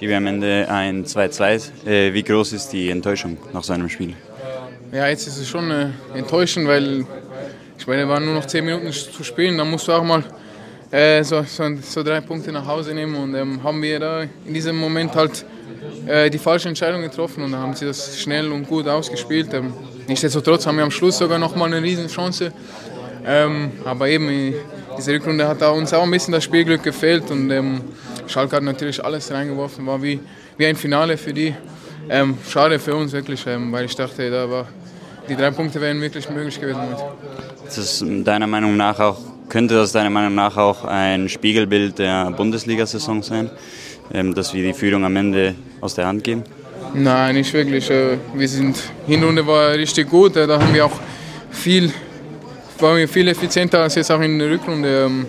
[0.00, 1.86] Gibi am Ende ein 2-2.
[1.86, 4.14] Äh, wie groß ist die Enttäuschung nach so einem Spiel?
[4.92, 7.04] Ja, jetzt ist es schon äh, enttäuschend, weil
[7.78, 9.58] ich meine, waren nur noch 10 Minuten zu spielen.
[9.58, 10.24] Da musst du auch mal
[10.90, 13.14] äh, so, so, so, drei Punkte nach Hause nehmen.
[13.14, 15.44] Und ähm, haben wir da in diesem Moment halt
[16.06, 19.52] äh, die falsche Entscheidung getroffen und dann haben sie das schnell und gut ausgespielt.
[19.52, 19.74] Ähm,
[20.08, 22.54] nichtsdestotrotz haben wir am Schluss sogar noch mal eine Riesenchance.
[23.26, 24.54] Ähm, aber eben,
[24.96, 27.82] diese Rückrunde hat uns auch ein bisschen das Spielglück gefehlt und ähm,
[28.30, 30.20] Schalke hat natürlich alles reingeworfen, war wie,
[30.56, 31.54] wie ein Finale für die.
[32.08, 34.68] Ähm, schade für uns wirklich, ähm, weil ich dachte, da war,
[35.28, 36.80] die drei Punkte wären wirklich möglich gewesen.
[37.66, 42.30] Ist das deiner Meinung nach auch, könnte das deiner Meinung nach auch ein Spiegelbild der
[42.30, 43.50] Bundesliga-Saison sein,
[44.12, 46.44] ähm, dass wir die Führung am Ende aus der Hand geben?
[46.94, 47.90] Nein, nicht wirklich.
[47.90, 51.00] Äh, wir sind, Hinrunde war richtig gut, äh, da haben wir auch
[51.50, 51.92] viel
[52.82, 55.06] wir viel effizienter als jetzt auch in der Rückrunde.
[55.06, 55.26] Ähm,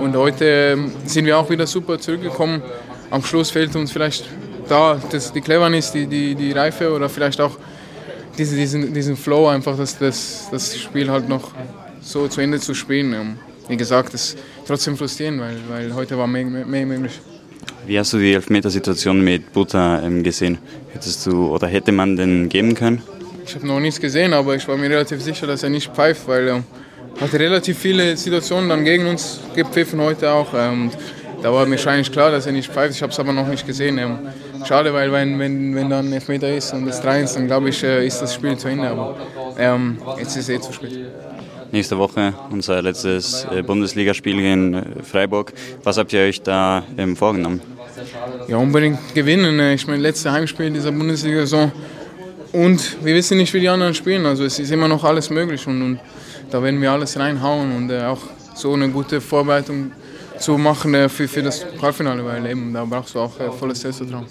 [0.00, 2.62] und heute ähm, sind wir auch wieder super zurückgekommen.
[3.10, 4.28] Am Schluss fehlt uns vielleicht
[4.68, 7.56] da das, die Cleverness, die, die, die Reife oder vielleicht auch
[8.38, 11.50] diese, diesen, diesen Flow, einfach das, das, das Spiel halt noch
[12.00, 13.12] so zu Ende zu spielen.
[13.12, 17.20] Ähm, wie gesagt, das ist trotzdem frustrierend, weil, weil heute war mehr, mehr möglich.
[17.86, 20.58] Wie hast du die Elfmetersituation mit Butter gesehen?
[20.92, 23.02] Hättest du oder hätte man den geben können?
[23.46, 26.26] Ich habe noch nichts gesehen, aber ich war mir relativ sicher, dass er nicht pfeift,
[26.26, 26.62] weil
[27.20, 30.48] hat relativ viele Situationen dann gegen uns gepfiffen heute auch.
[30.54, 30.90] Ähm,
[31.42, 32.94] da war mir wahrscheinlich klar, dass er nicht pfeift.
[32.94, 33.98] Ich habe es aber noch nicht gesehen.
[33.98, 34.18] Ähm,
[34.66, 37.82] schade, weil wenn, wenn, wenn dann Elfmeter ist und es 3 ist, dann glaube ich,
[37.84, 38.88] äh, ist das Spiel zu Ende.
[38.88, 39.16] Aber
[39.58, 41.06] ähm, jetzt ist es eh zu spät.
[41.70, 45.52] Nächste Woche unser letztes äh, Bundesligaspiel gegen äh, Freiburg.
[45.82, 47.60] Was habt ihr euch da ähm, vorgenommen?
[48.48, 49.60] Ja, unbedingt gewinnen.
[49.72, 51.72] Ich meine, letzte Heimspiel dieser Bundesliga-Saison.
[52.54, 54.24] Und wir wissen nicht, wie die anderen spielen.
[54.26, 55.66] Also es ist immer noch alles möglich.
[55.66, 56.00] Und, und
[56.50, 58.20] da werden wir alles reinhauen und äh, auch
[58.54, 59.90] so eine gute Vorbereitung
[60.38, 63.80] zu machen äh, für, für das Pokalfinale, weil eben da brauchst du auch äh, volles
[63.80, 64.26] Selbstvertrauen.